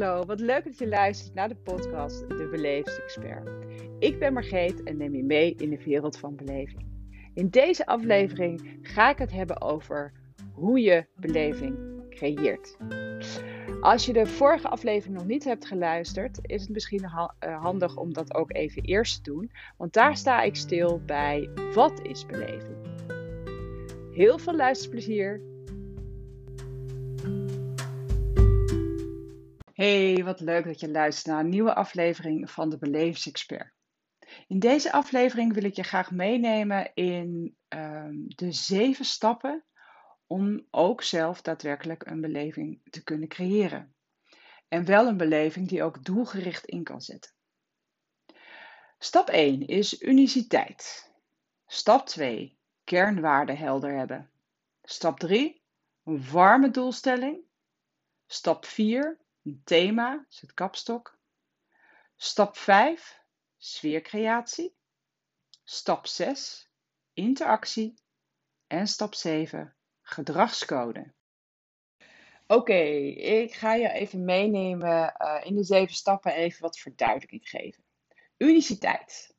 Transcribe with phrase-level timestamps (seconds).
[0.00, 0.24] hallo.
[0.24, 3.50] Wat leuk dat je luistert naar de podcast De Belevingsexpert.
[3.98, 6.86] Ik ben Margreet en neem je mee in de wereld van beleving.
[7.34, 10.12] In deze aflevering ga ik het hebben over
[10.52, 11.76] hoe je beleving
[12.10, 12.76] creëert.
[13.80, 18.12] Als je de vorige aflevering nog niet hebt geluisterd, is het misschien eh, handig om
[18.12, 19.50] dat ook even eerst te doen.
[19.76, 22.76] Want daar sta ik stil bij wat is beleving.
[24.12, 25.53] Heel veel luisterplezier
[29.74, 33.72] Hey, wat leuk dat je luistert naar een nieuwe aflevering van de Belevingsexpert.
[34.46, 39.64] In deze aflevering wil ik je graag meenemen in ehm, de zeven stappen
[40.26, 43.94] om ook zelf daadwerkelijk een beleving te kunnen creëren.
[44.68, 47.32] En wel een beleving die ook doelgericht in kan zetten.
[48.98, 51.12] Stap 1 is uniciteit.
[51.66, 54.30] Stap 2 kernwaarden helder hebben.
[54.82, 55.62] Stap 3
[56.04, 57.38] een warme doelstelling.
[58.26, 61.18] Stap 4 een thema, is het kapstok.
[62.16, 63.22] Stap 5,
[63.56, 64.76] sfeercreatie.
[65.64, 66.70] Stap 6,
[67.12, 67.94] interactie.
[68.66, 71.14] En stap 7, gedragscode.
[72.46, 72.82] Oké,
[73.42, 77.84] ik ga je even meenemen uh, in de zeven stappen, even wat verduidelijking geven.
[78.36, 79.36] Uniciteit.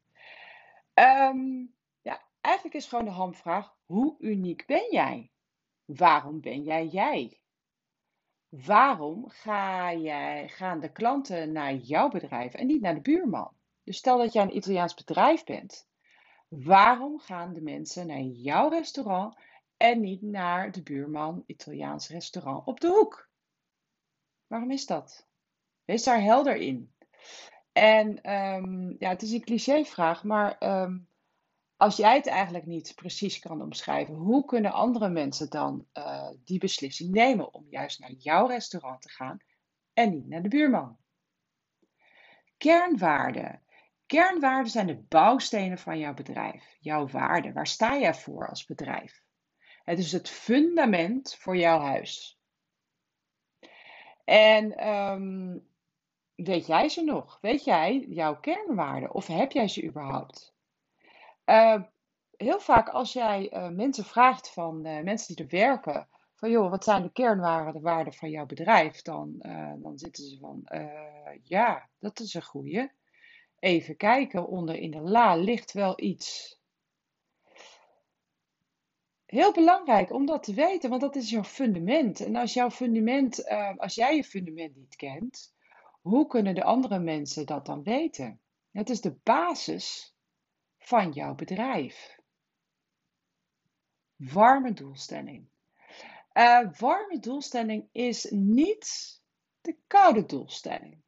[0.93, 5.31] Um, ja, eigenlijk is gewoon de hamvraag: hoe uniek ben jij?
[5.85, 7.39] Waarom ben jij jij?
[8.63, 13.51] Waarom ga jij, gaan de klanten naar jouw bedrijf en niet naar de buurman?
[13.83, 15.87] Dus stel dat jij een Italiaans bedrijf bent.
[16.47, 19.37] Waarom gaan de mensen naar jouw restaurant
[19.77, 23.29] en niet naar de buurman Italiaans restaurant op de hoek?
[24.47, 25.27] Waarom is dat?
[25.85, 26.93] Wees daar helder in.
[27.71, 31.07] En um, ja, het is een clichévraag, maar um,
[31.77, 36.59] als jij het eigenlijk niet precies kan omschrijven, hoe kunnen andere mensen dan uh, die
[36.59, 39.37] beslissing nemen om juist naar jouw restaurant te gaan
[39.93, 40.97] en niet naar de buurman?
[42.57, 43.63] Kernwaarden.
[44.05, 47.53] Kernwaarden zijn de bouwstenen van jouw bedrijf, jouw waarden.
[47.53, 49.23] Waar sta jij voor als bedrijf?
[49.83, 52.39] Het is het fundament voor jouw huis.
[54.23, 55.67] En um,
[56.35, 57.37] weet jij ze nog?
[57.41, 60.54] Weet jij jouw kernwaarden of heb jij ze überhaupt?
[61.45, 61.81] Uh,
[62.37, 66.69] heel vaak als jij uh, mensen vraagt van uh, mensen die er werken, van joh,
[66.69, 69.01] wat zijn de kernwaarden van jouw bedrijf?
[69.01, 69.35] Dan,
[69.77, 70.67] dan zitten ze van,
[71.43, 72.91] ja, dat is een goeie.
[73.59, 76.59] Even kijken, onder in de la ligt wel iets.
[79.25, 82.19] Heel belangrijk om dat te weten, want dat is jouw fundament.
[82.19, 85.53] En als jouw fundament, als jij je fundament niet kent,
[86.01, 88.39] hoe kunnen de andere mensen dat dan weten?
[88.71, 90.14] Het is de basis
[90.87, 92.19] van jouw bedrijf.
[94.15, 95.47] Warme doelstelling.
[96.33, 99.19] Uh, warme doelstelling is niet
[99.61, 101.01] de koude doelstelling.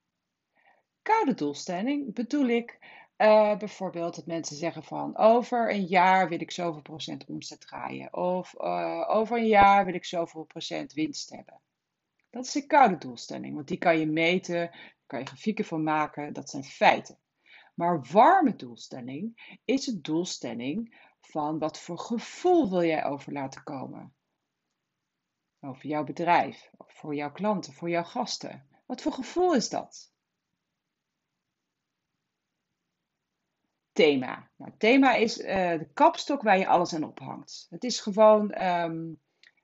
[1.01, 2.77] Koude doelstelling bedoel ik
[3.17, 8.13] uh, bijvoorbeeld dat mensen zeggen van over een jaar wil ik zoveel procent omzet draaien.
[8.13, 11.61] Of uh, over een jaar wil ik zoveel procent winst hebben.
[12.29, 15.83] Dat is de koude doelstelling, want die kan je meten, daar kan je grafieken van
[15.83, 17.17] maken, dat zijn feiten.
[17.77, 24.15] Maar warme doelstelling is het doelstelling van wat voor gevoel wil jij over laten komen.
[25.59, 28.67] Over jouw bedrijf, voor jouw klanten, voor jouw gasten.
[28.85, 30.11] Wat voor gevoel is dat?
[33.91, 34.51] Thema.
[34.55, 35.45] Nou, thema is uh,
[35.77, 37.67] de kapstok waar je alles aan ophangt.
[37.69, 39.21] Het is gewoon um,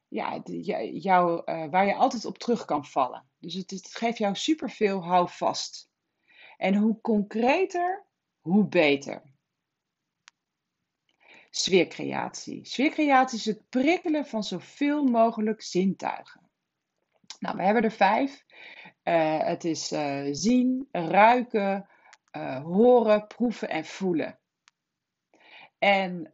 [0.08, 3.30] ja, uh, waar je altijd op terug kan vallen.
[3.40, 5.92] Dus het, het geeft jou superveel houvast.
[6.64, 8.06] En hoe concreter,
[8.40, 9.22] hoe beter.
[11.50, 12.66] Sfeercreatie.
[12.66, 16.50] Sfeercreatie is het prikkelen van zoveel mogelijk zintuigen.
[17.40, 18.46] Nou, we hebben er vijf.
[19.04, 21.90] Uh, het is uh, zien, ruiken,
[22.32, 24.40] uh, horen, proeven en voelen.
[25.78, 26.32] En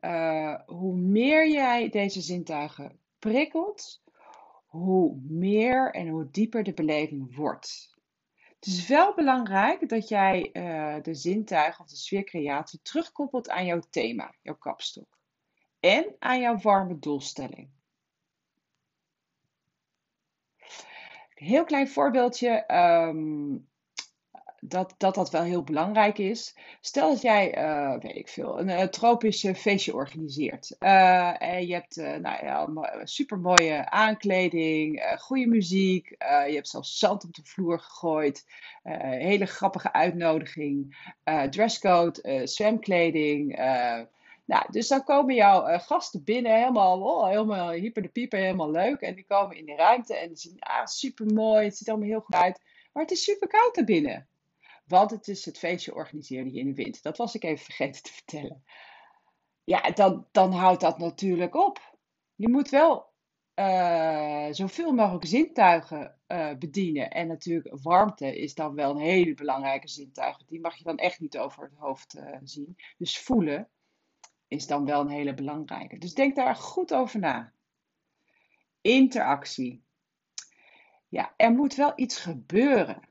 [0.66, 4.04] hoe meer jij deze zintuigen prikkelt,
[4.66, 7.98] hoe meer en hoe dieper de beleving wordt.
[8.60, 13.82] Het is wel belangrijk dat jij uh, de zintuigen of de sfeercreatie terugkoppelt aan jouw
[13.90, 15.20] thema, jouw kapstok.
[15.80, 17.70] En aan jouw warme doelstelling.
[21.36, 22.74] Een heel klein voorbeeldje.
[22.74, 23.69] Um,
[24.62, 26.58] dat, dat dat wel heel belangrijk is.
[26.82, 30.76] Stel dat jij, uh, weet ik veel, een, een tropisch feestje organiseert.
[30.78, 32.70] En je hebt uh, nou ja,
[33.04, 36.10] super mooie aankleding, goede muziek.
[36.48, 38.46] je hebt zelfs zand op de vloer gegooid.
[38.84, 40.98] hele grappige uitnodiging.
[41.50, 43.56] dresscode, zwemkleding.
[44.46, 49.02] nou, dus dan komen jouw gasten binnen, helemaal, oh, helemaal hyper de pieper, helemaal leuk.
[49.02, 52.20] En die komen in de ruimte en zien, ah, super mooi, het ziet allemaal heel
[52.20, 52.62] goed uit.
[52.94, 54.28] Maar het is super koud daar binnen.
[54.90, 57.02] Want het is het feestje organiseerde je in de winter.
[57.02, 58.64] Dat was ik even vergeten te vertellen.
[59.64, 61.98] Ja, dan, dan houdt dat natuurlijk op.
[62.36, 63.14] Je moet wel
[63.56, 67.12] uh, zoveel mogelijk zintuigen uh, bedienen.
[67.12, 70.38] En natuurlijk, warmte is dan wel een hele belangrijke zintuig.
[70.46, 72.76] Die mag je dan echt niet over het hoofd uh, zien.
[72.98, 73.70] Dus voelen
[74.48, 75.98] is dan wel een hele belangrijke.
[75.98, 77.54] Dus denk daar goed over na.
[78.82, 79.84] Interactie.
[81.08, 83.09] Ja, er moet wel iets gebeuren.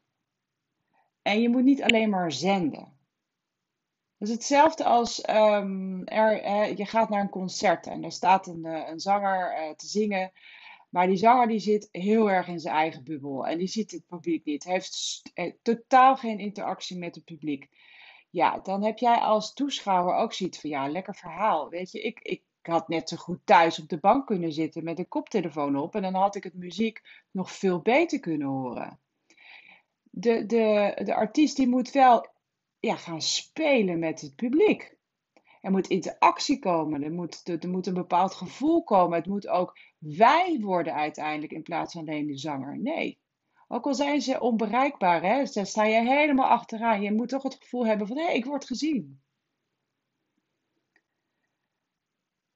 [1.22, 2.96] En je moet niet alleen maar zenden.
[4.18, 8.64] Dat is hetzelfde als um, er, je gaat naar een concert en er staat een,
[8.64, 10.32] eh, een zanger uh, te zingen.
[10.88, 14.06] Maar die zanger die zit heel erg in zijn eigen bubbel en die ziet het
[14.06, 14.64] publiek niet.
[14.64, 17.68] Heeft eh, totaal geen interactie met het publiek.
[18.30, 21.68] Ja, dan heb jij als toeschouwer ook zoiets van ja, lekker verhaal.
[21.68, 24.98] Weet je, ik, ik had net zo goed thuis op de bank kunnen zitten met
[24.98, 29.00] een koptelefoon op en dan had ik het muziek nog veel beter kunnen horen.
[30.10, 32.28] De, de, de artiest die moet wel
[32.78, 34.96] ja, gaan spelen met het publiek.
[35.60, 39.18] Er moet interactie komen, er moet, er moet een bepaald gevoel komen.
[39.18, 42.78] Het moet ook wij worden uiteindelijk in plaats van alleen de zanger.
[42.78, 43.18] Nee.
[43.68, 47.02] Ook al zijn ze onbereikbaar, hè, sta je helemaal achteraan.
[47.02, 49.22] Je moet toch het gevoel hebben van hé, hey, ik word gezien.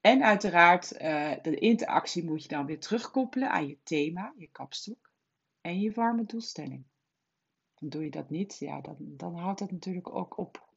[0.01, 5.11] En uiteraard, uh, de interactie moet je dan weer terugkoppelen aan je thema, je kapstok
[5.61, 6.85] en je warme doelstelling
[7.89, 10.69] doe je dat niet, ja, dan, dan houdt dat natuurlijk ook op.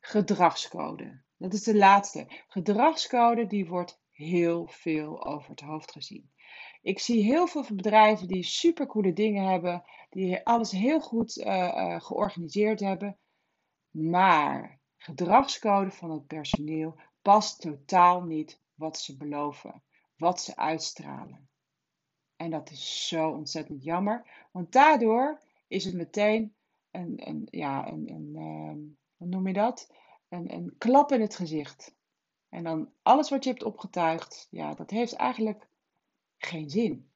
[0.00, 1.20] Gedragscode.
[1.36, 2.26] Dat is de laatste.
[2.48, 6.30] Gedragscode die wordt heel veel over het hoofd gezien.
[6.82, 12.00] Ik zie heel veel bedrijven die supercoole dingen hebben, die alles heel goed uh, uh,
[12.00, 13.18] georganiseerd hebben,
[13.90, 19.82] maar gedragscode van het personeel past totaal niet wat ze beloven,
[20.16, 21.48] wat ze uitstralen.
[22.42, 26.54] En dat is zo ontzettend jammer, want daardoor is het meteen
[26.90, 29.92] een, een ja, een, een uh, hoe noem je dat?
[30.28, 31.94] Een, een klap in het gezicht.
[32.48, 35.68] En dan alles wat je hebt opgetuigd, ja, dat heeft eigenlijk
[36.38, 37.10] geen zin.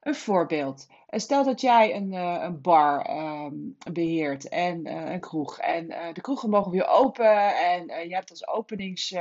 [0.00, 0.86] Een voorbeeld.
[1.06, 3.46] Stel dat jij een, uh, een bar uh,
[3.92, 5.58] beheert en uh, een kroeg.
[5.58, 9.14] En uh, de kroegen mogen weer open en je hebt als openings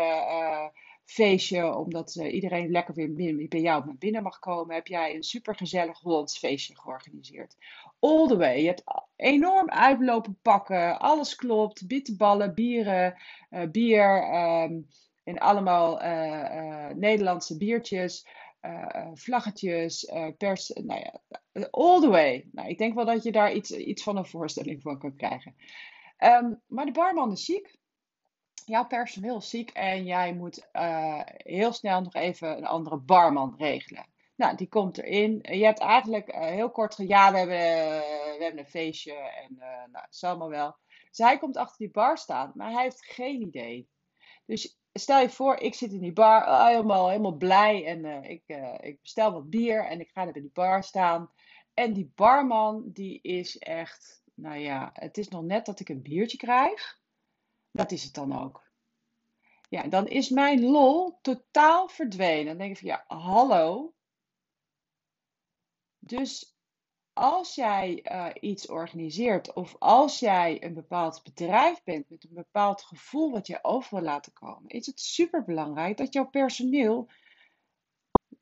[1.06, 6.00] feestje, omdat uh, iedereen lekker weer bij jou binnen mag komen, heb jij een supergezellig
[6.00, 7.56] Hollands feestje georganiseerd.
[8.00, 8.62] All the way.
[8.62, 8.84] Je hebt
[9.16, 14.34] enorm uitlopen pakken, alles klopt, bitterballen, bieren, uh, bier
[14.64, 14.88] um,
[15.24, 18.28] en allemaal uh, Nederlandse biertjes.
[19.14, 21.22] vlaggetjes, pers, nou ja,
[21.72, 22.48] all the way.
[22.52, 25.56] Nou, ik denk wel dat je daar iets, iets van een voorstelling van kan krijgen.
[26.20, 27.78] Um, maar de barman is ziek
[28.66, 33.56] jouw personeel is ziek en jij moet uh, heel snel nog even een andere barman
[33.58, 34.06] regelen.
[34.36, 35.40] Nou, die komt erin.
[35.42, 39.56] Je hebt eigenlijk uh, heel kort gezegd, we hebben, uh, we hebben een feestje en
[39.92, 40.76] nou, is allemaal wel.
[41.12, 43.88] Hij komt achter die bar staan, maar hij heeft geen idee.
[44.46, 48.44] Dus stel je voor, ik zit in die bar, helemaal, helemaal blij en ik,
[48.82, 51.30] ik bestel wat bier en ik ga er bij die bar staan.
[51.74, 56.02] En die barman, die is echt, nou ja, het is nog net dat ik een
[56.02, 57.02] biertje krijg.
[57.74, 58.72] Dat is het dan ook.
[59.70, 62.46] Ja, dan is mijn lol totaal verdwenen.
[62.46, 63.94] Dan denk ik van ja, hallo.
[66.00, 66.56] Dus
[67.14, 72.82] als jij uh, iets organiseert of als jij een bepaald bedrijf bent met een bepaald
[72.82, 77.10] gevoel wat je over wil laten komen, is het super belangrijk dat jouw personeel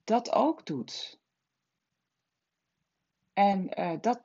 [0.03, 1.19] dat ook doet.
[3.33, 4.21] En uh, dat,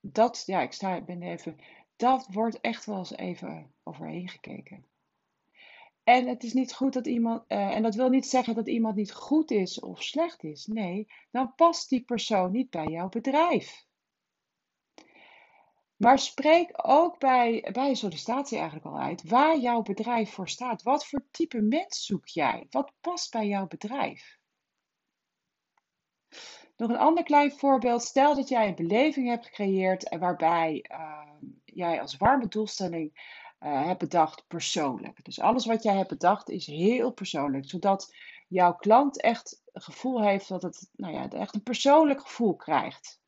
[0.00, 1.58] dat, ja, ik sta, ben even
[2.02, 4.86] dat wordt echt wel eens even overheen gekeken.
[6.04, 8.96] En het is niet goed dat iemand, uh, en dat wil niet zeggen dat iemand
[8.96, 10.66] niet goed is of slecht is.
[10.66, 13.86] Nee, dan past die persoon niet bij jouw bedrijf.
[15.96, 20.82] Maar spreek ook bij, bij een sollicitatie eigenlijk al uit waar jouw bedrijf voor staat.
[20.82, 22.66] Wat voor type mens zoek jij?
[22.70, 24.38] Wat past bij jouw bedrijf?
[26.76, 28.02] Nog een ander klein voorbeeld.
[28.02, 31.22] Stel dat jij een beleving hebt gecreëerd waarbij uh,
[31.74, 33.10] jij als warme doelstelling
[33.60, 35.24] uh, hebt bedacht persoonlijk.
[35.24, 38.14] Dus alles wat jij hebt bedacht is heel persoonlijk, zodat
[38.48, 43.20] jouw klant echt het gevoel heeft dat het nou ja, echt een persoonlijk gevoel krijgt.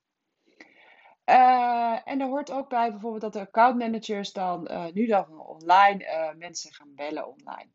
[1.24, 6.34] Uh, en er hoort ook bij bijvoorbeeld dat de accountmanagers dan uh, nu dan online
[6.38, 7.70] mensen gaan bellen online.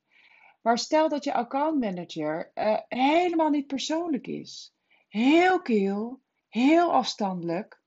[0.61, 2.51] Maar stel dat je accountmanager
[2.88, 4.73] helemaal niet persoonlijk is
[5.09, 7.78] heel kil, heel afstandelijk,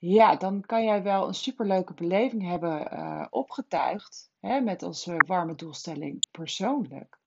[0.00, 5.54] ja, dan kan jij wel een superleuke beleving hebben uh, opgetuigd hè, met onze warme
[5.54, 7.18] doelstelling persoonlijk.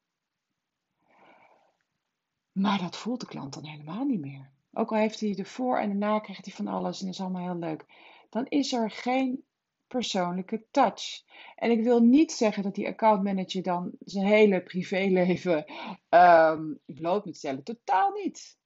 [2.51, 4.51] Maar dat voelt de klant dan helemaal niet meer.
[4.72, 7.22] ook al heeft hij de voor en de na, krijgt hij van alles en is
[7.22, 7.86] allemaal heel leuk.
[8.30, 9.46] Dan is er geen
[9.88, 11.24] persoonlijke touch.
[11.56, 15.65] En ik wil niet zeggen dat die accountmanager dan zijn hele privéleven
[16.10, 17.63] um, bloot moet stellen.
[17.63, 18.58] Totaal niet.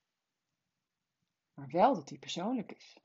[1.54, 2.98] Maar wel dat hij persoonlijk is.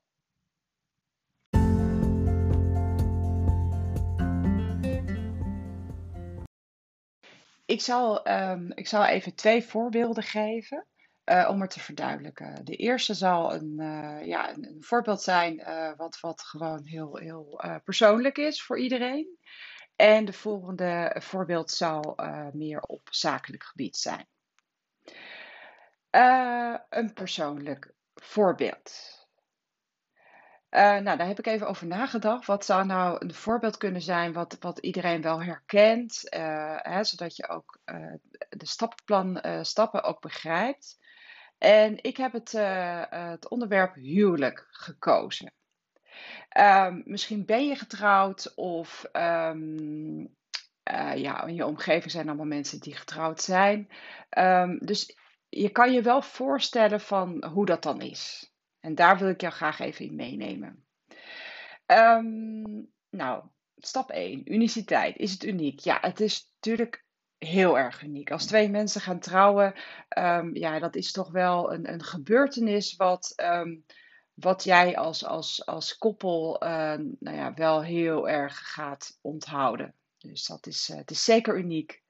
[7.73, 10.87] Ik zal, um, ik zal even twee voorbeelden geven.
[11.25, 12.65] Uh, om het te verduidelijken.
[12.65, 17.61] De eerste zal een, uh, ja, een, voorbeeld zijn uh, wat, wat gewoon heel, heel
[17.83, 19.37] persoonlijk is voor iedereen.
[19.95, 22.17] En de volgende voorbeeld zal
[22.53, 24.27] meer op zakelijk gebied zijn.
[26.89, 29.22] een persoonlijk voorbeeld.
[30.73, 32.45] Nou, daar heb ik even over nagedacht.
[32.45, 36.21] Wat zou nou een voorbeeld kunnen zijn wat, wat iedereen wel herkent,
[36.81, 37.79] hè, zodat je ook
[38.49, 40.99] de stappenplan, stappen ook begrijpt.
[41.57, 42.51] En ik heb het,
[43.09, 45.53] het onderwerp huwelijk gekozen.
[46.57, 49.53] Um, misschien ben je getrouwd of uh,
[51.15, 53.89] ja, in je omgeving zijn allemaal mensen die getrouwd zijn.
[54.37, 55.17] Um, dus
[55.49, 58.52] je kan je wel voorstellen van hoe dat dan is.
[58.83, 60.85] En daar wil ik jou graag even in meenemen.
[63.09, 63.43] nou,
[63.77, 65.17] stap 1, uniciteit.
[65.17, 65.79] Is het uniek?
[65.79, 67.05] Ja, het is natuurlijk
[67.37, 68.31] heel erg uniek.
[68.31, 69.73] Als twee mensen gaan trouwen,
[70.17, 73.85] um, ja, dat is toch wel een, een gebeurtenis wat, um,
[74.33, 76.69] wat jij als, als, als koppel uh,
[77.19, 79.95] nou ja, wel heel erg gaat onthouden.
[80.17, 82.02] Dus dat is, uh, het is zeker uniek.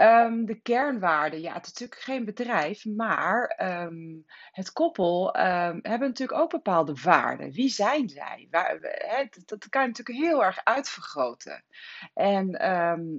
[0.00, 6.08] Um, de kernwaarden, ja, het is natuurlijk geen bedrijf, maar um, het koppel um, hebben
[6.08, 7.50] natuurlijk ook bepaalde waarden.
[7.50, 8.48] Wie zijn zij?
[8.50, 8.80] Waar,
[9.44, 11.64] dat, kan je natuurlijk heel erg uitvergroten.
[12.14, 12.50] En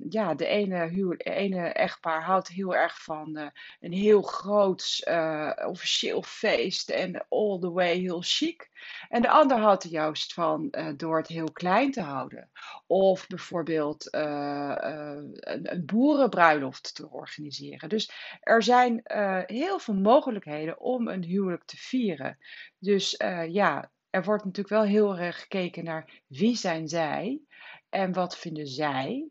[0.10, 3.48] ja, de ene, huw, ene echtpaar houdt heel erg van uh,
[3.79, 8.69] een heel groot uh, officieel feest en all the way heel chic.
[9.10, 12.50] En de ander houdt er juist van uh, door het heel klein te houden.
[12.88, 17.89] Of bijvoorbeeld een, een boerenbruiloft te organiseren.
[17.89, 19.01] Dus er zijn
[19.46, 22.38] heel veel mogelijkheden om een huwelijk te vieren.
[22.79, 23.15] Dus
[23.50, 27.41] ja, er wordt natuurlijk wel heel erg gekeken naar wie zijn zij
[27.89, 29.29] en wat vinden zij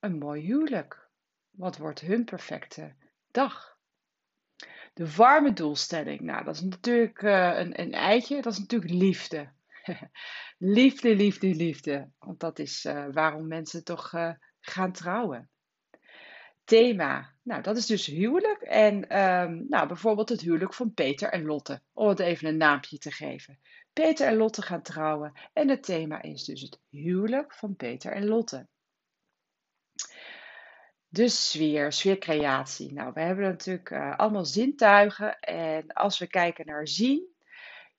[0.00, 1.08] een mooi huwelijk.
[1.50, 2.94] Wat wordt hun perfecte
[3.30, 3.69] dag?
[4.92, 9.48] De warme doelstelling, nou dat is natuurlijk uh, een, een eitje, dat is natuurlijk liefde.
[10.58, 12.10] liefde, liefde, liefde.
[12.18, 14.12] Want dat is waarom mensen toch
[14.60, 15.50] gaan trouwen
[16.70, 17.32] thema.
[17.42, 18.60] Nou, dat is dus huwelijk.
[18.62, 21.80] En um, nou, bijvoorbeeld het huwelijk van Peter en Lotte.
[21.92, 23.58] Om het even een naampje te geven.
[23.92, 25.32] Peter en Lotte gaan trouwen.
[25.52, 28.66] En het thema is dus het huwelijk van Peter en Lotte.
[31.12, 32.92] De sfeer, sfeercreatie.
[32.92, 35.40] Nou, we hebben natuurlijk uh, allemaal zintuigen.
[35.40, 37.34] En als we kijken naar zien,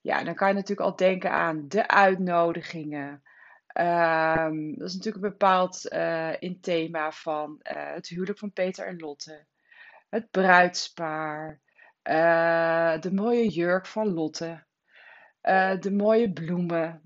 [0.00, 3.22] ja, dan kan je natuurlijk al denken aan de uitnodigingen.
[3.80, 8.86] Um, dat is natuurlijk een bepaald uh, in thema van uh, het huwelijk van Peter
[8.86, 9.46] en Lotte.
[10.08, 11.60] Het bruidspaar.
[13.00, 14.64] De mooie jurk van Lotte.
[15.80, 17.02] de mooie bloemen.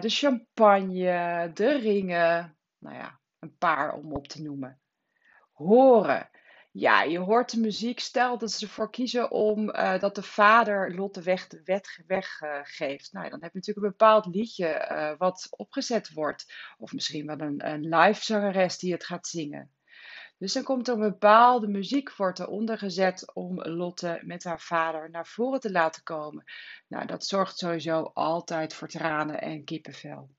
[0.00, 1.50] de champagne.
[1.54, 2.56] De ringen.
[2.78, 4.80] Nou ja, een paar om op te noemen.
[5.66, 6.30] Horen.
[6.72, 8.00] Ja, je hoort de muziek.
[8.00, 13.12] Stel dat ze ervoor kiezen om uh, dat de vader Lotte weg, de wet weggeeft.
[13.12, 16.52] nou, dan heb je natuurlijk een bepaald liedje uh, wat opgezet wordt.
[16.78, 19.70] Of misschien wel een, een live zangeres die het gaat zingen.
[20.38, 25.10] Dus dan komt er een bepaalde muziek wordt eronder gezet om Lotte met haar vader
[25.10, 26.44] naar voren te laten komen.
[26.88, 30.30] Nou, dat zorgt sowieso altijd voor tranen en kippenvel.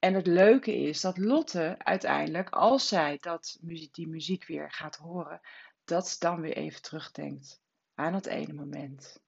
[0.00, 3.58] En het leuke is dat Lotte uiteindelijk, als zij dat,
[3.92, 5.40] die muziek weer gaat horen,
[5.84, 7.60] dat ze dan weer even terugdenkt
[7.94, 9.22] aan het ene moment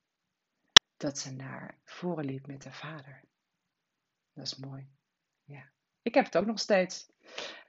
[0.96, 3.24] dat ze naar voren liep met haar vader.
[4.32, 4.88] Dat is mooi.
[5.44, 5.70] Ja.
[6.02, 7.12] Ik heb het ook nog steeds.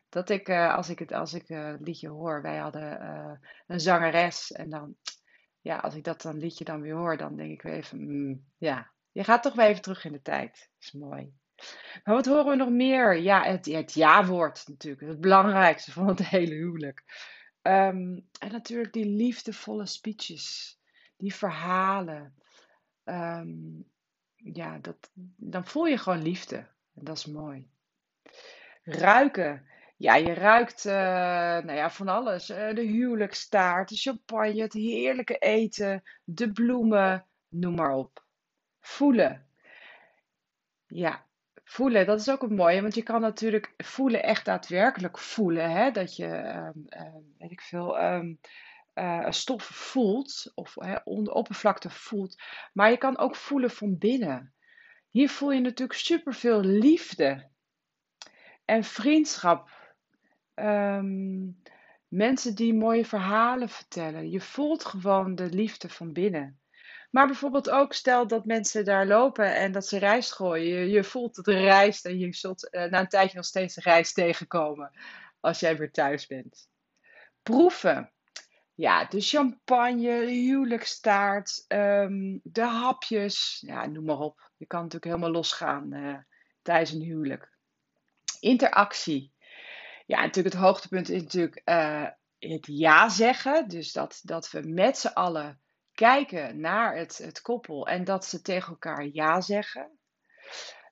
[0.10, 3.80] Dat ik, uh, als ik het, als ik, uh, liedje hoor, wij hadden uh, een
[3.80, 4.52] zangeres.
[4.52, 4.96] En dan,
[5.62, 8.46] ja, als ik dat dan liedje dan weer hoor, dan denk ik weer even, mm,
[8.58, 10.52] ja, je gaat toch weer even terug in de tijd.
[10.52, 11.34] Dat is mooi.
[12.04, 13.18] Maar wat horen we nog meer?
[13.18, 15.08] Ja, het, het ja-woord natuurlijk.
[15.08, 17.04] Het belangrijkste van het hele huwelijk.
[17.62, 20.80] Um, en natuurlijk die liefdevolle speeches.
[21.18, 22.34] Die verhalen.
[23.04, 23.86] Um,
[24.36, 26.68] ja, dat, dan voel je gewoon liefde.
[26.94, 27.70] Dat is mooi.
[28.84, 29.68] Ruiken.
[29.98, 32.50] Ja, je ruikt uh, nou ja, van alles.
[32.50, 38.26] Uh, de huwelijkstaart, de champagne, het heerlijke eten, de bloemen, noem maar op.
[38.80, 39.48] Voelen.
[40.88, 41.26] Ja,
[41.74, 45.72] Voelen, dat is ook een mooie, want je kan natuurlijk voelen, echt daadwerkelijk voelen.
[45.72, 45.92] Hè?
[45.92, 46.86] Dat je, um,
[47.38, 48.40] weet ik veel, um,
[49.30, 52.42] stof voelt, of hè, onder oppervlakte voelt,
[52.74, 54.54] maar je kan ook voelen van binnen.
[55.10, 57.50] Hier voel je natuurlijk superveel liefde
[58.66, 59.70] en vriendschap.
[62.08, 64.30] Mensen die mooie verhalen vertellen.
[64.30, 66.60] Je voelt gewoon de liefde van binnen.
[67.14, 70.80] Maar bijvoorbeeld ook, stel dat mensen daar lopen en dat ze rijst gooien.
[70.80, 74.16] Je, je voelt het rijst en je zult uh, na een tijdje nog steeds rijst
[74.16, 74.92] tegenkomen
[75.40, 76.70] als jij weer thuis bent.
[77.44, 78.12] Proeven.
[78.74, 83.64] Ja, de champagne, de huwelijkstaart, um, de hapjes.
[83.66, 84.52] Ja, noem maar op.
[84.58, 86.18] Je kan natuurlijk helemaal losgaan uh,
[86.62, 87.52] tijdens een huwelijk.
[88.40, 89.34] Interactie.
[90.06, 92.08] Ja, natuurlijk het hoogtepunt is natuurlijk uh,
[92.40, 93.68] het ja zeggen.
[93.68, 95.62] Dus dat, dat we met z'n allen
[95.96, 99.98] kijken naar het, het koppel en dat ze tegen elkaar ja zeggen.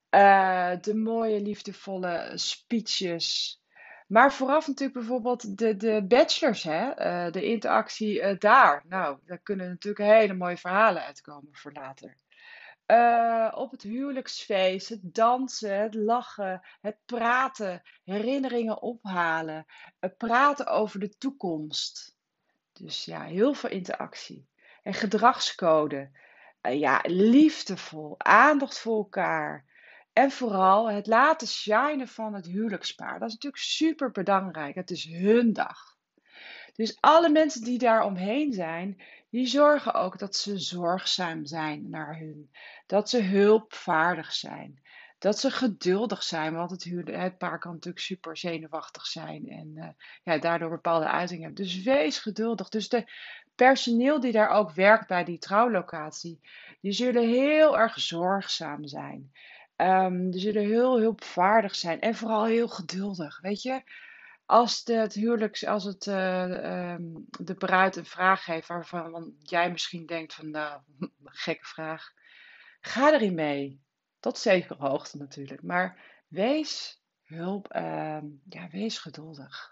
[0.09, 3.59] Uh, de mooie, liefdevolle speeches.
[4.07, 7.05] Maar vooraf natuurlijk bijvoorbeeld de, de bachelors, hè?
[7.25, 8.83] Uh, de interactie uh, daar.
[8.87, 12.15] Nou, daar kunnen natuurlijk hele mooie verhalen uitkomen voor later.
[13.55, 19.65] Op het huwelijksfeest, het dansen, het lachen, het praten, herinneringen ophalen,
[19.99, 22.15] het praten over de toekomst.
[22.73, 24.49] Dus ja, heel veel interactie.
[24.81, 26.09] En gedragscode.
[26.61, 29.65] Uh, ja, liefdevol, aandacht voor elkaar.
[30.13, 33.19] En vooral het laten shinen van het huwelijkspaar.
[33.19, 34.75] Dat is natuurlijk super belangrijk.
[34.75, 35.97] Het is hun dag.
[36.73, 42.17] Dus alle mensen die daar omheen zijn, die zorgen ook dat ze zorgzaam zijn naar
[42.17, 42.51] hun.
[42.85, 44.81] Dat ze hulpvaardig zijn.
[45.17, 49.87] Dat ze geduldig zijn, want het, het paar kan natuurlijk super zenuwachtig zijn en uh,
[50.23, 51.63] ja, daardoor bepaalde uitingen hebben.
[51.63, 52.69] Dus wees geduldig.
[52.69, 53.11] Dus de
[53.67, 56.39] personeel die daar ook werkt bij die trouwlocatie,
[56.79, 59.31] die zullen heel erg zorgzaam zijn.
[59.75, 63.39] Um, die zullen heel hulpvaardig zijn en vooral heel geduldig.
[63.41, 63.83] Weet je,
[64.45, 69.71] als de, het huwelijk, als het, uh, um, de bruid een vraag heeft waarvan jij
[69.71, 70.81] misschien denkt van, nou,
[71.45, 72.13] gekke vraag,
[72.79, 73.81] ga erin mee.
[74.19, 79.70] Tot zekere hoogte natuurlijk, maar wees hulp, uh, ja, wees geduldig.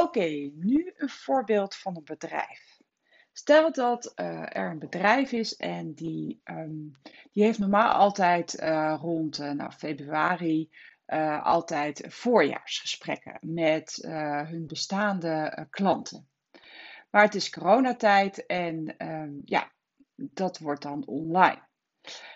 [0.00, 2.78] Oké, nu een voorbeeld van een bedrijf.
[3.32, 6.92] Stel dat uh, er een bedrijf is en die, um,
[7.32, 10.70] die heeft normaal altijd uh, rond uh, nou, februari
[11.42, 13.98] altijd voorjaarsgesprekken met
[14.46, 16.28] hun bestaande klanten.
[17.10, 19.72] Maar het is coronatijd en um, ja,
[20.14, 21.68] dat wordt dan online.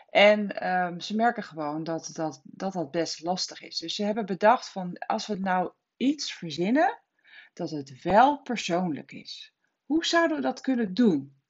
[0.08, 3.78] En um, ze merken gewoon dat dat, dat dat best lastig is.
[3.78, 7.02] Dus ze hebben bedacht van als we nou iets verzinnen,
[7.54, 9.54] dat het wel persoonlijk is.
[9.84, 11.42] Hoe zouden we dat kunnen doen?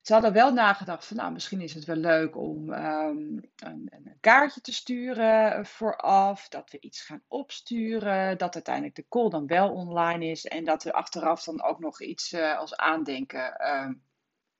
[0.00, 4.16] Ze hadden wel nagedacht van, nou, misschien is het wel leuk om um, een, een,
[4.20, 9.72] kaartje te sturen vooraf, dat we iets gaan opsturen, dat uiteindelijk de call dan wel
[9.72, 13.90] online is en dat we achteraf dan ook nog iets uh, als aandenken uh,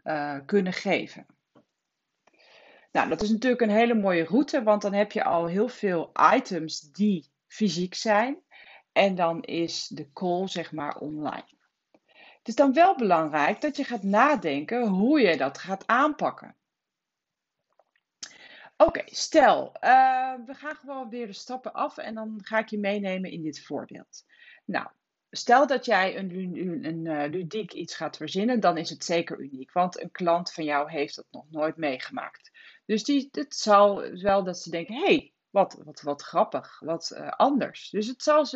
[0.03, 1.27] uh, kunnen geven.
[2.93, 6.13] Nou, dat is natuurlijk een hele mooie route, want dan heb je al heel veel
[6.35, 8.43] items die fysiek zijn.
[8.99, 11.45] En dan is de call zeg maar online.
[12.39, 16.57] Het is dan wel belangrijk dat je gaat nadenken hoe je dat gaat aanpakken.
[18.77, 22.79] Oké, stel, uh, we gaan gewoon weer de stappen af en dan ga ik je
[22.79, 24.25] meenemen in dit voorbeeld.
[24.65, 24.87] Nou,
[25.31, 29.73] stel dat jij een, een, uh, ludiek iets gaat verzinnen, dan is het zeker uniek,
[29.73, 32.51] want een klant van jou heeft dat nog nooit meegemaakt.
[32.87, 37.29] Dus die, het zal wel dat ze denken, hey, wat, wat, wat grappig, wat uh,
[37.29, 37.91] anders.
[37.91, 38.47] Dus het zal,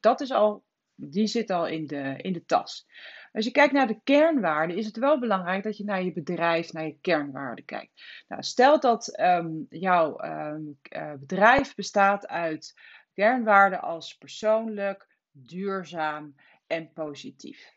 [0.00, 2.86] dat is al, die zit al in de, in de tas.
[3.32, 6.72] Als je kijkt naar de kernwaarden, is het wel belangrijk dat je naar je bedrijf,
[6.72, 8.02] naar je kernwaarden kijkt.
[8.28, 12.74] Nou, stel dat um, jouw um, uh, bedrijf bestaat uit
[13.14, 16.34] kernwaarden als persoonlijk, duurzaam
[16.66, 17.72] en positief.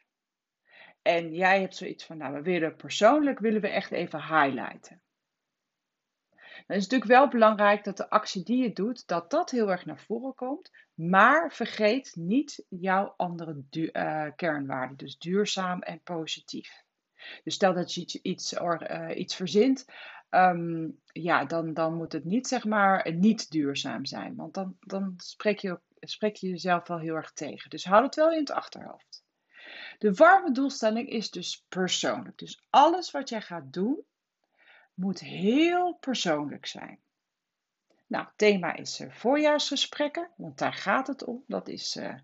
[1.01, 5.01] En jij hebt zoiets van, nou, we willen persoonlijk, willen we echt even highlighten.
[6.67, 9.71] Dan is het natuurlijk wel belangrijk dat de actie die je doet, dat dat heel
[9.71, 10.71] erg naar voren komt.
[10.93, 14.97] Maar vergeet niet jouw andere uh, kernwaarden.
[14.97, 16.83] Dus duurzaam en positief.
[17.43, 18.53] Dus stel dat je iets, iets,
[19.15, 19.85] iets verzint,
[20.29, 24.35] um, ja, dan, dan moet het niet zeg maar niet duurzaam zijn.
[24.35, 27.69] Want dan, dan spreek, je, spreek je jezelf wel heel erg tegen.
[27.69, 29.23] Dus houd het wel in het achterhoofd.
[29.97, 32.37] De warme doelstelling is dus persoonlijk.
[32.37, 34.03] Dus alles wat jij gaat doen,
[34.93, 36.99] moet heel persoonlijk zijn.
[38.07, 41.43] Nou, thema is uh, voorjaarsgesprekken, want daar gaat het om.
[41.47, 42.15] Dat is uh,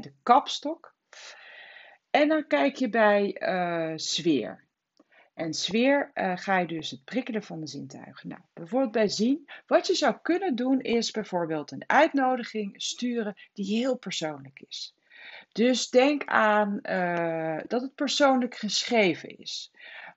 [0.00, 0.94] de kapstok.
[2.10, 4.62] En dan kijk je bij uh, sfeer.
[5.34, 8.28] En sfeer ga je dus het prikkelen van de zintuigen.
[8.28, 9.48] Nou, bijvoorbeeld bij zien.
[9.66, 14.94] Wat je zou kunnen doen is bijvoorbeeld een uitnodiging sturen die heel persoonlijk is.
[15.54, 19.72] Dus denk aan uh, dat het persoonlijk geschreven is.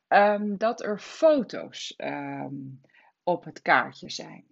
[0.07, 2.81] Um, dat er foto's um,
[3.23, 4.45] op het kaartje zijn.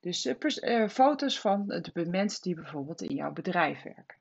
[0.00, 4.16] Dus uh, foto's van de mensen die bijvoorbeeld in jouw bedrijf werken.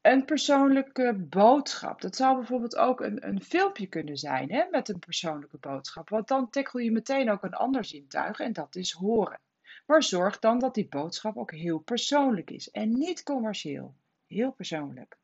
[0.00, 2.00] Een persoonlijke boodschap.
[2.00, 6.08] Dat zou bijvoorbeeld ook een, een filmpje kunnen zijn hè, met een persoonlijke boodschap.
[6.08, 9.40] Want dan tackle je meteen ook een ander zintuig en dat is horen.
[9.86, 13.94] Maar zorg dan dat die boodschap ook heel persoonlijk is en niet commercieel.
[14.28, 15.16] Heel persoonlijk.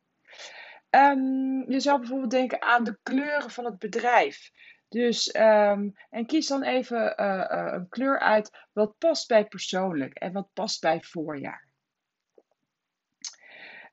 [0.90, 4.50] Um, je zou bijvoorbeeld denken aan de kleuren van het bedrijf.
[4.88, 10.14] Dus, um, en kies dan even uh, uh, een kleur uit wat past bij persoonlijk
[10.14, 11.68] en wat past bij voorjaar.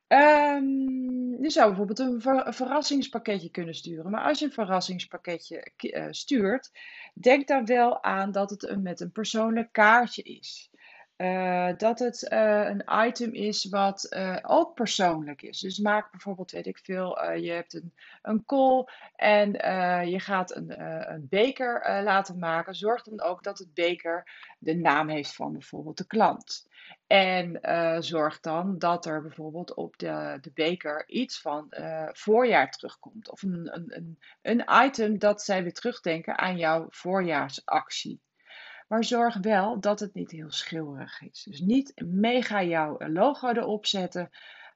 [0.08, 4.12] Um, je zou bijvoorbeeld een, ver een, verrassingspakketje kunnen sturen.
[4.12, 6.72] Maar als je een verrassingspakketje uh, stuurt,
[7.14, 10.71] denk dan wel aan dat het een, met een persoonlijk kaartje is.
[11.22, 15.60] Uh, dat het uh, een item is wat uh, ook persoonlijk is.
[15.60, 19.52] Dus maak bijvoorbeeld, weet ik veel, je hebt een, een call en
[20.10, 20.82] je gaat een,
[21.14, 22.76] een beker laten maken.
[22.76, 26.68] Zorg dan ook dat het beker de naam heeft van bijvoorbeeld de klant.
[27.08, 27.60] En
[28.04, 31.74] zorg dan dat er bijvoorbeeld op de, de beker iets van
[32.12, 33.30] voorjaar terugkomt.
[33.30, 38.22] Of een, een, een, een item dat zij weer terugdenken aan jouw voorjaarsactie.
[38.92, 41.44] Maar zorg wel dat het niet heel schilderig is.
[41.44, 44.30] Dus niet mega jouw logo erop zetten.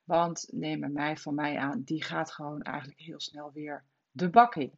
[0.04, 4.30] Want neem er mij van mij aan, die gaat gewoon eigenlijk heel snel weer de
[4.30, 4.72] bak in.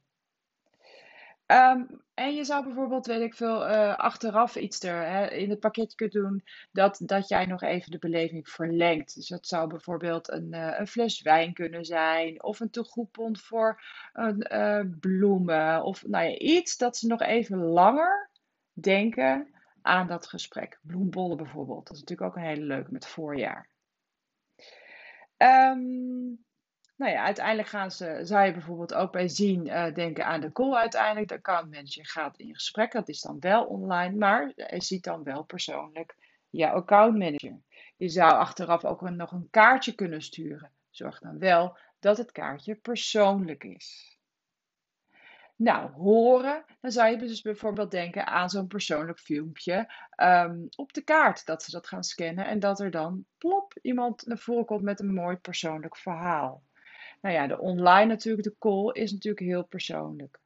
[1.45, 5.59] Ehm, en je zou bijvoorbeeld, weet ik veel, uh, achteraf iets er hè, in het
[5.59, 9.15] pakketje kunnen doen dat, dat jij nog even de beleving verlengt.
[9.15, 13.81] Dus dat zou bijvoorbeeld een, uh, een fles wijn kunnen zijn, of een tegoedbon voor
[14.13, 18.29] een, uh, bloemen, of nou ja, iets dat ze nog even langer
[18.81, 20.79] denken aan dat gesprek.
[20.81, 21.87] Bloembollen bijvoorbeeld.
[21.87, 23.69] Dat is natuurlijk ook een hele leuke met voorjaar.
[25.37, 26.45] Um,
[26.95, 30.51] nou ja, uiteindelijk gaan ze, zou je bijvoorbeeld ook bij zien uh, denken aan de
[30.51, 31.27] call uiteindelijk.
[31.27, 32.91] De account manager gaat in gesprek.
[32.91, 36.15] Dat is dan wel online, maar hij ziet dan wel persoonlijk
[36.49, 37.61] jouw account manager.
[37.97, 40.71] Je zou achteraf ook nog een kaartje kunnen sturen.
[40.89, 44.16] Zorg dan wel dat het kaartje persoonlijk is.
[45.57, 51.01] Nou, horen, dan zou je dus bijvoorbeeld denken aan zo'n persoonlijk filmpje um, op de
[51.01, 51.45] kaart.
[51.45, 54.99] Dat ze dat gaan scannen en dat er dan plop iemand naar voren komt met
[54.99, 56.63] een mooi persoonlijk verhaal.
[57.21, 60.39] Nou ja, de online natuurlijk, de call is natuurlijk heel persoonlijk.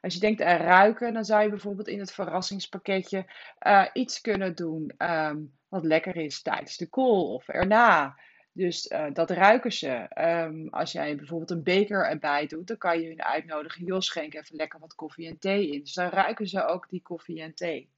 [0.00, 3.24] Als je denkt aan ruiken, dan zou je bijvoorbeeld in het verrassingspakketje
[3.66, 8.18] uh, iets kunnen doen um, wat lekker is tijdens de call of erna.
[8.56, 10.08] Dus uh, dat ruiken ze.
[10.18, 13.84] Um, als jij bijvoorbeeld een beker erbij doet, dan kan je hun uitnodigen.
[13.84, 15.80] Joh, schenk even lekker wat koffie en thee in.
[15.80, 17.90] Dus dan ruiken ze ook die koffie en thee.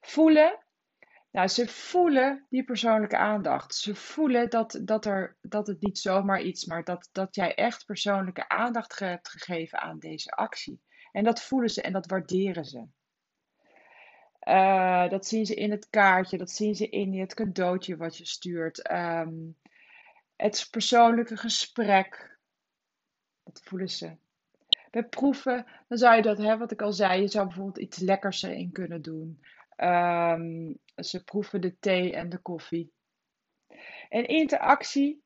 [0.00, 0.58] Voelen.
[1.30, 3.74] Nou, ze voelen die persoonlijke aandacht.
[3.74, 7.84] Ze voelen dat, dat, er, dat het niet zomaar iets, maar dat, dat jij echt
[7.84, 10.80] persoonlijke aandacht hebt gegeven aan deze actie.
[11.12, 12.86] En dat voelen ze en dat waarderen ze.
[14.48, 18.26] Uh, dat zien ze in het kaartje, dat zien ze in het cadeautje wat je
[18.26, 18.90] stuurt.
[18.90, 19.56] Um,
[20.36, 22.38] het persoonlijke gesprek,
[23.42, 24.16] dat voelen ze.
[24.90, 27.98] Bij proeven, dan zou je dat, hè, wat ik al zei, je zou bijvoorbeeld iets
[27.98, 29.44] lekkers erin kunnen doen.
[29.76, 32.92] Um, ze proeven de thee en de koffie.
[34.08, 35.22] En interactie,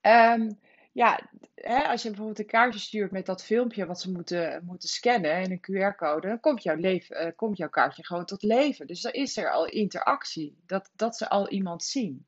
[0.00, 0.60] um,
[0.94, 1.20] ja,
[1.54, 5.32] hè, als je bijvoorbeeld een kaartje stuurt met dat filmpje wat ze moeten, moeten scannen
[5.32, 8.86] en een QR-code, dan komt jouw, leven, uh, komt jouw kaartje gewoon tot leven.
[8.86, 12.26] Dus dan is er al interactie, dat, dat ze al iemand zien.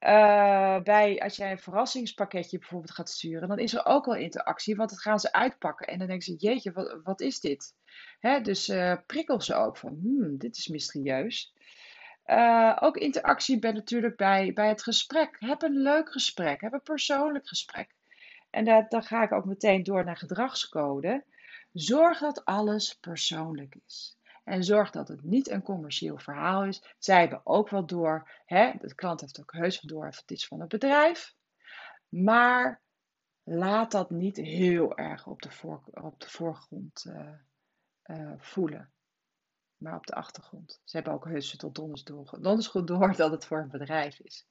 [0.00, 4.76] Uh, bij, als jij een verrassingspakketje bijvoorbeeld gaat sturen, dan is er ook wel interactie,
[4.76, 5.86] want dat gaan ze uitpakken.
[5.86, 7.74] En dan denken ze, jeetje, wat, wat is dit?
[8.18, 11.53] Hè, dus uh, prikkel ze ook van, hmm, dit is mysterieus.
[12.26, 15.36] Uh, ook interactie ben natuurlijk bij, bij het gesprek.
[15.38, 17.94] Heb een leuk gesprek, heb een persoonlijk gesprek.
[18.50, 21.24] En dat, dan ga ik ook meteen door naar gedragscode.
[21.72, 24.16] Zorg dat alles persoonlijk is.
[24.44, 26.94] En zorg dat het niet een commercieel verhaal is.
[26.98, 30.46] Zij hebben ook wel door, hè, de klant heeft ook heus wel door, het is
[30.46, 31.34] van het bedrijf.
[32.08, 32.80] Maar
[33.42, 37.28] laat dat niet heel erg op de, voor, op de voorgrond uh,
[38.04, 38.92] uh, voelen
[39.84, 40.80] maar op de achtergrond.
[40.84, 44.18] Ze hebben ook heus tot donders door, donders goed door dat het voor een bedrijf
[44.18, 44.46] is.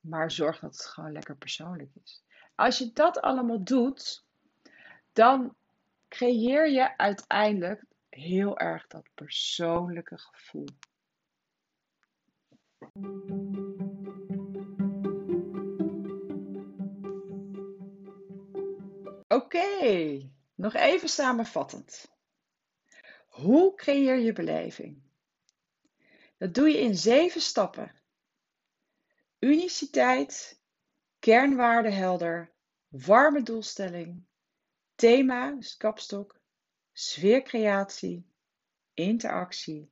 [0.00, 2.22] Maar zorg dat het gewoon lekker persoonlijk is.
[2.54, 4.24] Als je dat allemaal doet,
[5.12, 5.54] dan
[6.08, 10.66] creëer je uiteindelijk heel erg dat persoonlijke gevoel.
[19.28, 22.11] Oké, nog even samenvattend.
[23.32, 25.02] Hoe creëer je beleving?
[26.36, 27.92] Dat doe je in zeven stappen.
[29.38, 30.60] Uniciteit,
[31.18, 32.52] kernwaarde helder,
[32.88, 34.24] warme doelstelling,
[34.94, 36.40] thema, dus kapstok,
[36.92, 38.26] sfeercreatie,
[38.94, 39.91] interactie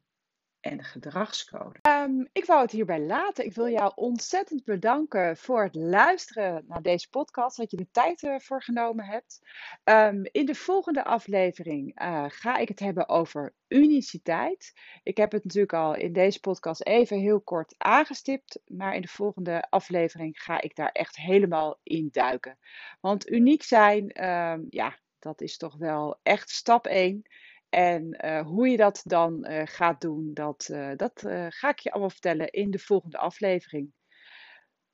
[0.60, 1.78] en gedragscode.
[1.88, 3.44] Um, ik wou het hierbij laten.
[3.44, 8.22] Ik wil jou ontzettend bedanken voor het luisteren naar deze podcast, dat je de tijd
[8.22, 9.40] ervoor eh, genomen hebt.
[9.84, 14.72] Um, in de volgende aflevering uh, ga ik het hebben over uniciteit.
[15.02, 19.08] Ik heb het natuurlijk al in deze podcast even heel kort aangestipt, maar in de
[19.08, 22.58] volgende aflevering ga ik daar echt helemaal in duiken.
[23.00, 27.22] Want uniek zijn, um, ja, dat is toch wel echt stap 1.
[27.70, 31.90] En uh, hoe je dat dan uh, gaat doen, dat, uh, dat ga ik je
[31.90, 33.92] allemaal vertellen in de volgende aflevering.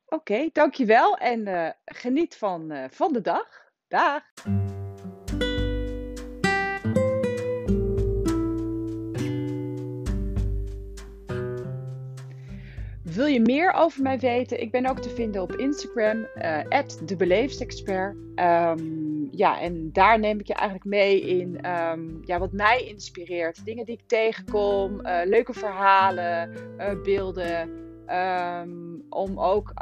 [0.05, 3.49] Oké, dankjewel en geniet van, van de dag.
[3.89, 4.23] Dag!
[13.17, 14.61] Wil je meer over mij weten?
[14.61, 16.59] Ik ben ook te vinden op Instagram, uh,
[17.05, 18.17] @debeleefdexpert.
[18.35, 23.65] Um, ja, en daar neem ik je eigenlijk mee in um, ja, wat mij inspireert.
[23.65, 27.71] Dingen die ik tegenkom, uh, leuke verhalen, uh, beelden.
[28.11, 29.73] Um, om ook,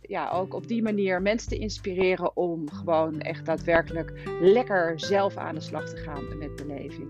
[0.00, 5.54] ja, ook op die manier mensen te inspireren om gewoon echt daadwerkelijk lekker zelf aan
[5.54, 7.08] de slag te gaan met beleving.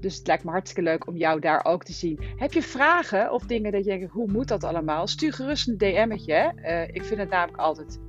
[0.00, 2.20] Dus het lijkt me hartstikke leuk om jou daar ook te zien.
[2.36, 5.06] Heb je vragen of dingen dat je denkt, hoe moet dat allemaal?
[5.06, 6.52] Stuur gerust een DM'tje.
[6.56, 8.00] Uh, ik vind het namelijk altijd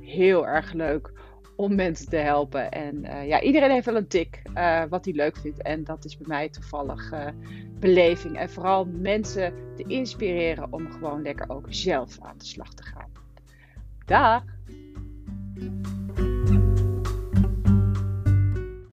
[0.00, 1.12] heel erg leuk
[1.56, 2.70] om mensen te helpen.
[2.70, 5.62] En uh, ja, iedereen heeft wel een tik uh, wat hij leuk vindt.
[5.62, 7.12] En dat is bij mij toevallig
[7.80, 8.38] beleving.
[8.38, 13.12] En vooral mensen te inspireren om gewoon lekker ook zelf aan de slag te gaan.
[14.06, 14.42] Dag!